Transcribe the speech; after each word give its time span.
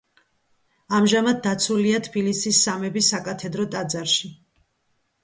ამჟამად 0.99 1.43
დაცულია 1.43 1.99
თბილისის 2.07 2.63
სამების 2.69 3.11
საკათედრო 3.13 3.67
ტაძარში. 3.77 4.31